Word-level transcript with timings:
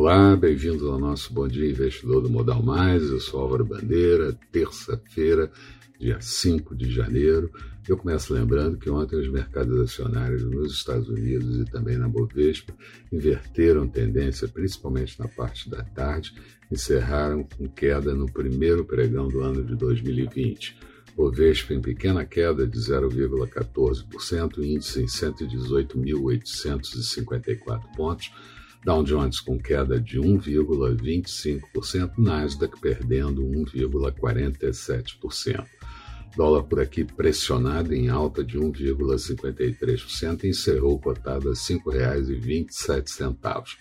Olá, 0.00 0.34
bem-vindos 0.34 0.88
ao 0.88 0.98
nosso 0.98 1.30
Bom 1.30 1.46
Dia 1.46 1.68
Investidor 1.68 2.22
do 2.22 2.30
Modal 2.30 2.62
Mais. 2.62 3.02
Eu 3.02 3.20
sou 3.20 3.42
Álvaro 3.42 3.66
Bandeira, 3.66 4.32
terça-feira, 4.50 5.52
dia 5.98 6.18
5 6.18 6.74
de 6.74 6.90
janeiro. 6.90 7.52
Eu 7.86 7.98
começo 7.98 8.32
lembrando 8.32 8.78
que 8.78 8.88
ontem 8.88 9.16
os 9.16 9.28
mercados 9.28 9.78
acionários 9.78 10.42
nos 10.42 10.72
Estados 10.72 11.06
Unidos 11.06 11.58
e 11.58 11.66
também 11.66 11.98
na 11.98 12.08
Bovespa 12.08 12.72
inverteram 13.12 13.86
tendência, 13.86 14.48
principalmente 14.48 15.20
na 15.20 15.28
parte 15.28 15.68
da 15.68 15.84
tarde, 15.84 16.32
encerraram 16.72 17.44
com 17.44 17.68
queda 17.68 18.14
no 18.14 18.24
primeiro 18.24 18.86
pregão 18.86 19.28
do 19.28 19.42
ano 19.42 19.62
de 19.62 19.76
2020. 19.76 20.78
Bovespa 21.14 21.74
em 21.74 21.82
pequena 21.82 22.24
queda 22.24 22.66
de 22.66 22.78
0,14%, 22.78 24.64
índice 24.64 25.02
em 25.02 25.06
118.854 25.06 27.94
pontos, 27.94 28.32
Dow 28.84 29.02
Jones 29.04 29.40
com 29.40 29.58
queda 29.58 29.98
de 30.00 30.18
1,25%, 30.18 32.12
Nasdaq 32.16 32.80
perdendo 32.80 33.42
1,47%. 33.42 35.66
Dólar 36.36 36.62
por 36.62 36.80
aqui 36.80 37.04
pressionado 37.04 37.92
em 37.92 38.08
alta 38.08 38.44
de 38.44 38.56
1,53% 38.58 40.44
encerrou 40.44 40.98
cotado 40.98 41.48
a 41.48 41.52
R$ 41.52 41.58
5,27. 41.58 43.76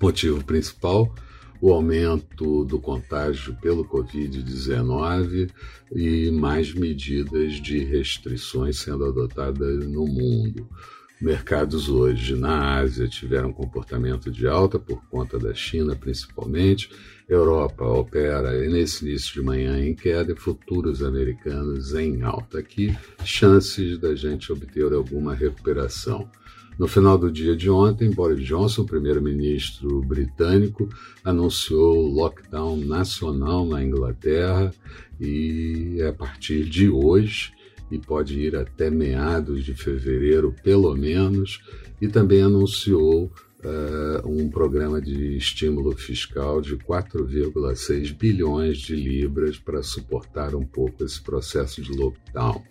Motivo 0.00 0.44
principal, 0.44 1.12
o 1.60 1.72
aumento 1.72 2.64
do 2.64 2.78
contágio 2.78 3.56
pelo 3.56 3.84
Covid-19 3.84 5.50
e 5.92 6.30
mais 6.30 6.72
medidas 6.72 7.54
de 7.54 7.82
restrições 7.82 8.78
sendo 8.78 9.06
adotadas 9.06 9.84
no 9.86 10.06
mundo. 10.06 10.68
Mercados 11.20 11.88
hoje 11.88 12.36
na 12.36 12.76
Ásia 12.76 13.08
tiveram 13.08 13.52
comportamento 13.52 14.30
de 14.30 14.46
alta 14.46 14.78
por 14.78 15.04
conta 15.08 15.36
da 15.36 15.52
China, 15.52 15.96
principalmente. 15.96 16.88
Europa 17.28 17.84
opera 17.84 18.52
nesse 18.68 19.04
início 19.04 19.34
de 19.34 19.42
manhã 19.42 19.84
em 19.84 19.96
queda 19.96 20.32
e 20.32 20.36
futuros 20.36 21.02
americanos 21.02 21.92
em 21.92 22.22
alta. 22.22 22.60
Aqui, 22.60 22.96
chances 23.24 23.98
da 23.98 24.14
gente 24.14 24.52
obter 24.52 24.92
alguma 24.92 25.34
recuperação. 25.34 26.30
No 26.78 26.86
final 26.86 27.18
do 27.18 27.32
dia 27.32 27.56
de 27.56 27.68
ontem, 27.68 28.12
Boris 28.12 28.46
Johnson, 28.46 28.84
primeiro-ministro 28.84 30.00
britânico, 30.02 30.88
anunciou 31.24 32.06
lockdown 32.06 32.76
nacional 32.76 33.66
na 33.66 33.82
Inglaterra 33.82 34.72
e 35.20 36.00
a 36.08 36.12
partir 36.12 36.64
de 36.64 36.88
hoje 36.88 37.57
e 37.90 37.98
pode 37.98 38.38
ir 38.38 38.56
até 38.56 38.90
meados 38.90 39.64
de 39.64 39.74
fevereiro, 39.74 40.54
pelo 40.62 40.94
menos, 40.94 41.60
e 42.00 42.08
também 42.08 42.42
anunciou 42.42 43.30
uh, 43.64 44.28
um 44.28 44.48
programa 44.50 45.00
de 45.00 45.36
estímulo 45.36 45.96
fiscal 45.96 46.60
de 46.60 46.76
4,6 46.76 48.16
bilhões 48.16 48.78
de 48.78 48.94
libras 48.94 49.58
para 49.58 49.82
suportar 49.82 50.54
um 50.54 50.64
pouco 50.64 51.04
esse 51.04 51.20
processo 51.20 51.82
de 51.82 51.92
lockdown. 51.92 52.62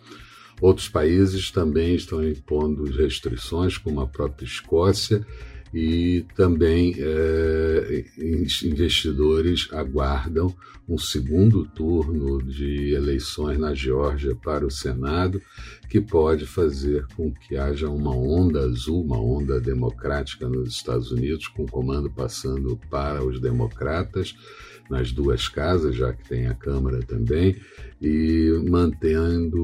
Outros 0.59 0.89
países 0.89 1.51
também 1.51 1.95
estão 1.95 2.27
impondo 2.27 2.83
restrições, 2.85 3.77
como 3.77 4.01
a 4.01 4.07
própria 4.07 4.45
Escócia, 4.45 5.25
e 5.73 6.25
também 6.35 6.95
é, 6.97 8.05
investidores 8.17 9.67
aguardam 9.71 10.55
um 10.87 10.97
segundo 10.97 11.65
turno 11.65 12.41
de 12.41 12.93
eleições 12.93 13.57
na 13.57 13.73
Geórgia 13.73 14.33
para 14.35 14.65
o 14.65 14.71
Senado, 14.71 15.41
que 15.89 15.99
pode 15.99 16.45
fazer 16.45 17.05
com 17.15 17.33
que 17.33 17.57
haja 17.57 17.89
uma 17.89 18.15
onda 18.15 18.61
azul, 18.61 19.03
uma 19.03 19.19
onda 19.19 19.59
democrática 19.59 20.47
nos 20.47 20.69
Estados 20.69 21.11
Unidos, 21.11 21.47
com 21.47 21.63
o 21.63 21.71
comando 21.71 22.09
passando 22.09 22.79
para 22.89 23.23
os 23.23 23.39
democratas 23.39 24.33
nas 24.89 25.11
duas 25.11 25.49
casas, 25.49 25.95
já 25.95 26.13
que 26.13 26.27
tem 26.27 26.47
a 26.47 26.53
Câmara 26.53 26.99
também, 26.99 27.57
e 28.01 28.49
mantendo 28.69 29.61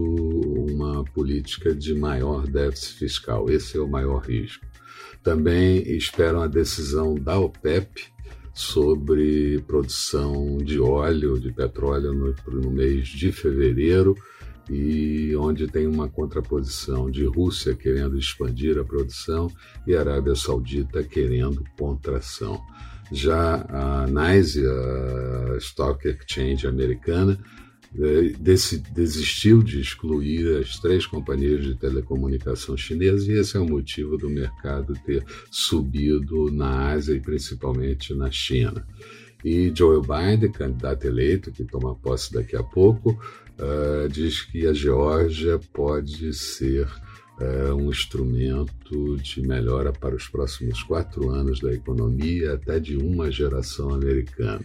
uma 0.69 1.03
política 1.06 1.74
de 1.74 1.94
maior 1.94 2.46
déficit 2.46 2.97
fiscal. 2.97 3.50
Esse 3.50 3.78
é 3.78 3.81
o 3.81 3.88
maior 3.88 4.19
risco. 4.19 4.66
Também 5.24 5.78
esperam 5.96 6.42
a 6.42 6.48
decisão 6.48 7.16
da 7.16 7.40
OPEP 7.40 8.14
sobre 8.54 9.62
produção 9.66 10.58
de 10.58 10.80
óleo, 10.80 11.40
de 11.40 11.52
petróleo 11.52 12.14
no, 12.14 12.36
no 12.62 12.70
mês 12.70 13.08
de 13.08 13.32
fevereiro, 13.32 14.16
e 14.70 15.36
onde 15.36 15.68
tem 15.68 15.88
uma 15.88 16.08
contraposição 16.08 17.10
de 17.10 17.26
Rússia 17.26 17.76
querendo 17.76 18.18
expandir 18.18 18.78
a 18.78 18.84
produção 18.84 19.52
e 19.86 19.96
Arábia 19.96 20.36
Saudita 20.36 21.04
querendo 21.04 21.64
contração. 21.78 22.62
Já 23.12 23.66
a 23.70 24.08
NYSE, 24.08 24.66
a 24.66 25.58
Stock 25.58 26.08
Exchange 26.08 26.66
americana, 26.66 27.38
desistiu 28.90 29.62
de 29.62 29.80
excluir 29.80 30.58
as 30.58 30.80
três 30.80 31.06
companhias 31.06 31.64
de 31.64 31.76
telecomunicação 31.76 32.76
chinesas 32.76 33.28
e 33.28 33.34
esse 33.34 33.56
é 33.56 33.59
o 33.59 33.70
motivo 33.70 34.18
do 34.18 34.30
mercado 34.30 34.94
ter 35.06 35.24
subido 35.52 36.52
na 36.52 36.92
Ásia 36.92 37.14
e 37.14 37.20
principalmente 37.20 38.14
na 38.16 38.31
China. 38.31 38.86
E 39.46 39.72
Joe 39.76 40.02
Biden, 40.02 40.52
candidato 40.52 41.06
eleito, 41.06 41.52
que 41.52 41.66
toma 41.66 41.96
posse 41.96 42.34
daqui 42.34 42.56
a 42.56 42.64
pouco, 42.64 43.12
uh, 43.12 44.08
diz 44.10 44.42
que 44.42 44.66
a 44.66 44.74
Geórgia 44.74 45.60
pode 45.74 46.34
ser 46.34 46.88
uh, 47.40 47.75
um 47.75 47.90
instrumento 47.90 49.18
de 49.18 49.42
melhora 49.42 49.92
para 49.92 50.16
os 50.16 50.28
próximos 50.30 50.81
quatro 50.81 51.30
anos 51.30 51.60
da 51.60 51.74
economia, 51.74 52.54
até 52.54 52.80
de 52.80 52.96
uma 52.96 53.30
geração 53.30 53.94
americana. 53.94 54.64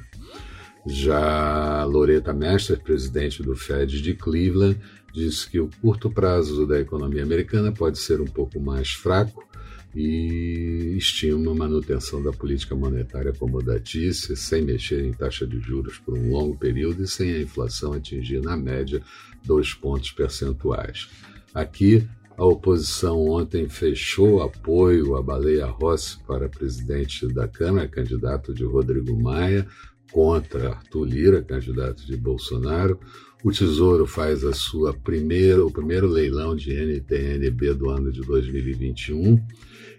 Já 0.88 1.84
Loretta 1.84 2.32
Mester, 2.32 2.81
presidente 2.82 3.43
do 3.43 3.54
Fed 3.54 4.00
de 4.00 4.15
Cleveland, 4.15 4.78
disse 5.12 5.49
que 5.49 5.60
o 5.60 5.71
curto 5.81 6.10
prazo 6.10 6.66
da 6.66 6.81
economia 6.81 7.22
americana 7.22 7.72
pode 7.72 7.99
ser 7.99 8.21
um 8.21 8.26
pouco 8.26 8.60
mais 8.60 8.91
fraco 8.91 9.47
e 9.94 10.94
estima 10.97 11.50
a 11.50 11.54
manutenção 11.54 12.22
da 12.22 12.32
política 12.32 12.75
monetária 12.75 13.31
acomodatícia, 13.31 14.37
sem 14.37 14.62
mexer 14.62 15.04
em 15.04 15.12
taxa 15.12 15.47
de 15.47 15.59
juros 15.60 15.98
por 15.98 16.16
um 16.16 16.31
longo 16.31 16.56
período 16.56 17.03
e 17.03 17.09
sem 17.09 17.32
a 17.32 17.41
inflação 17.41 17.93
atingir, 17.93 18.41
na 18.41 18.56
média, 18.56 19.03
dois 19.44 19.75
pontos 19.75 20.10
percentuais. 20.12 21.09
Aqui, 21.54 22.06
a 22.37 22.44
oposição 22.44 23.19
ontem 23.27 23.69
fechou 23.69 24.43
apoio 24.43 25.16
à 25.16 25.22
Baleia 25.22 25.66
Rossi 25.66 26.19
para 26.25 26.48
presidente 26.48 27.27
da 27.27 27.48
Câmara, 27.48 27.88
candidato 27.88 28.54
de 28.54 28.62
Rodrigo 28.65 29.21
Maia, 29.21 29.66
contra 30.11 30.71
Arthur 30.71 31.05
Lira, 31.05 31.43
candidato 31.43 32.05
de 32.07 32.17
Bolsonaro. 32.17 32.99
O 33.45 33.53
Tesouro 33.53 34.07
faz 34.07 34.45
a 34.45 34.53
sua 34.53 34.93
primeira, 34.93 35.65
o 35.65 35.71
primeiro 35.71 36.09
leilão 36.09 36.57
de 36.57 36.73
NTNB 36.73 37.75
do 37.75 37.89
ano 37.89 38.11
de 38.11 38.21
2021 38.23 39.41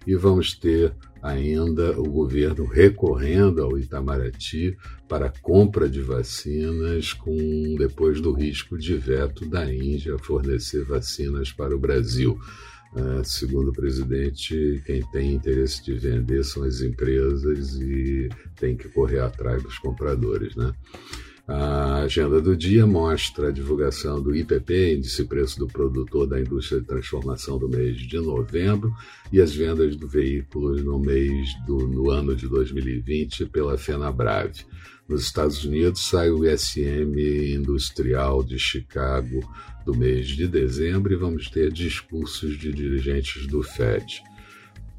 e 0.06 0.16
vamos 0.16 0.54
ter 0.54 0.94
ainda 1.22 2.00
o 2.00 2.04
governo 2.04 2.66
recorrendo 2.66 3.62
ao 3.62 3.78
Itamaraty 3.78 4.78
para 5.08 5.32
compra 5.42 5.90
de 5.90 6.02
vacinas 6.02 7.14
com 7.14 7.76
depois 7.78 8.22
do 8.22 8.32
risco 8.32 8.78
de 8.78 8.96
veto 8.96 9.48
da 9.48 9.72
Índia 9.74 10.18
fornecer 10.18 10.84
vacinas 10.84 11.52
para 11.52 11.76
o 11.76 11.80
Brasil. 11.80 12.40
Uh, 12.94 13.24
segundo 13.24 13.70
o 13.70 13.74
presidente, 13.74 14.82
quem 14.86 15.04
tem 15.12 15.36
interesse 15.36 15.84
de 15.84 15.94
vender 15.94 16.44
são 16.44 16.64
as 16.64 16.82
empresas 16.82 17.76
e 17.76 18.30
tem 18.56 18.76
que 18.76 18.90
correr 18.90 19.20
atrás 19.20 19.62
dos 19.62 19.78
compradores. 19.78 20.56
Né? 20.56 20.74
A 21.52 22.02
agenda 22.04 22.40
do 22.40 22.56
dia 22.56 22.86
mostra 22.86 23.48
a 23.48 23.52
divulgação 23.52 24.22
do 24.22 24.36
IPP, 24.36 24.98
Índice 24.98 25.26
Preço 25.26 25.58
do 25.58 25.66
Produtor 25.66 26.28
da 26.28 26.40
Indústria 26.40 26.80
de 26.80 26.86
Transformação 26.86 27.58
do 27.58 27.68
mês 27.68 27.98
de 27.98 28.20
novembro, 28.20 28.94
e 29.34 29.42
as 29.42 29.56
vendas 29.56 29.96
do 29.96 30.08
veículo 30.08 30.76
no 30.84 31.00
mês 31.00 31.50
do 31.66 31.88
no 31.88 32.12
ano 32.12 32.36
de 32.36 32.48
2020 32.48 33.48
pela 33.48 33.80
FenaBrave. 33.80 34.64
Nos 35.08 35.24
Estados 35.24 35.66
Unidos 35.66 36.08
sai 36.08 36.30
o 36.30 36.46
ISM 36.46 37.18
Industrial 37.56 38.44
de 38.44 38.60
Chicago 38.60 39.40
do 39.84 39.96
mês 39.96 40.28
de 40.28 40.48
dezembro 40.48 41.12
e 41.12 41.16
vamos 41.16 41.50
ter 41.50 41.72
discursos 41.72 42.60
de 42.60 42.72
dirigentes 42.72 43.48
do 43.48 43.64
Fed. 43.64 44.22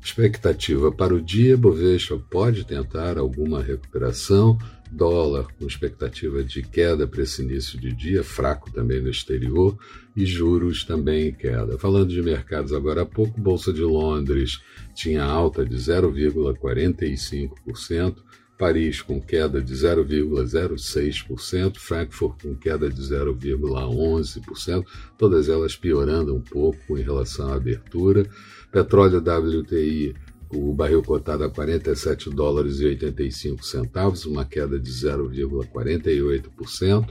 Expectativa 0.03 0.91
para 0.91 1.15
o 1.15 1.21
dia: 1.21 1.57
Bovespa 1.57 2.19
pode 2.29 2.65
tentar 2.65 3.19
alguma 3.19 3.63
recuperação. 3.63 4.59
Dólar 4.91 5.47
com 5.59 5.67
expectativa 5.67 6.43
de 6.43 6.63
queda 6.63 7.07
para 7.07 7.23
esse 7.23 7.43
início 7.43 7.79
de 7.79 7.93
dia, 7.93 8.25
fraco 8.25 8.73
também 8.73 9.01
no 9.01 9.09
exterior, 9.09 9.79
e 10.17 10.27
juros 10.27 10.83
também 10.85 11.29
em 11.29 11.33
queda. 11.33 11.79
Falando 11.79 12.09
de 12.09 12.21
mercados 12.21 12.73
agora 12.73 13.03
há 13.03 13.07
pouco, 13.07 13.41
Bolsa 13.41 13.73
de 13.73 13.83
Londres 13.83 14.61
tinha 14.95 15.23
alta 15.23 15.65
de 15.65 15.77
0,45%, 15.77 18.17
Paris 18.59 19.01
com 19.01 19.19
queda 19.19 19.63
de 19.63 19.73
0,06%, 19.73 21.79
Frankfurt 21.79 22.43
com 22.43 22.55
queda 22.55 22.91
de 22.91 23.01
0,11%, 23.01 24.85
todas 25.17 25.49
elas 25.49 25.75
piorando 25.77 26.37
um 26.37 26.43
pouco 26.43 26.99
em 26.99 27.03
relação 27.03 27.51
à 27.51 27.55
abertura. 27.55 28.29
Petróleo 28.71 29.19
WTI 29.19 30.15
o 30.53 30.75
barril 30.75 31.03
cotado 31.03 31.45
a 31.45 31.51
47 31.51 32.29
dólares 32.31 32.81
e 32.81 32.87
85 32.87 33.65
centavos, 33.65 34.27
uma 34.27 34.45
queda 34.45 34.77
de 34.79 34.91
0,48%. 34.91 37.09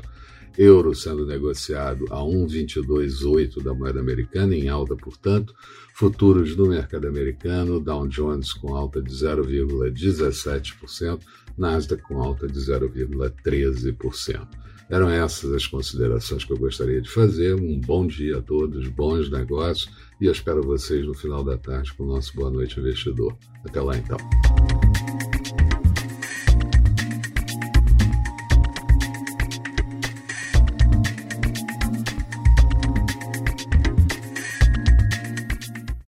Euro 0.57 0.94
sendo 0.94 1.25
negociado 1.25 2.06
a 2.09 2.18
1,22,8 2.18 3.63
da 3.63 3.74
moeda 3.74 4.01
americana, 4.01 4.53
em 4.56 4.68
alta, 4.68 4.94
portanto. 4.95 5.56
Futuros 5.94 6.56
no 6.56 6.68
mercado 6.68 7.07
americano, 7.07 7.80
Dow 7.80 8.07
Jones 8.07 8.53
com 8.53 8.75
alta 8.75 9.01
de 9.01 9.12
0,17%, 9.12 11.19
Nasdaq 11.57 12.03
com 12.03 12.21
alta 12.21 12.47
de 12.47 12.59
0,13%. 12.59 14.69
Eram 14.89 15.09
essas 15.09 15.53
as 15.53 15.68
considerações 15.68 16.44
que 16.44 16.51
eu 16.51 16.57
gostaria 16.57 17.00
de 17.00 17.09
fazer. 17.09 17.53
Um 17.53 17.80
bom 17.80 18.07
dia 18.07 18.38
a 18.38 18.41
todos, 18.41 18.88
bons 18.88 19.30
negócios 19.30 19.89
e 20.19 20.25
eu 20.25 20.31
espero 20.31 20.63
vocês 20.63 21.06
no 21.06 21.13
final 21.13 21.44
da 21.44 21.57
tarde 21.57 21.94
com 21.94 22.03
o 22.03 22.07
nosso 22.07 22.36
Boa 22.36 22.50
Noite 22.50 22.80
Investidor. 22.80 23.38
Até 23.63 23.80
lá 23.80 23.95
então. 23.95 24.18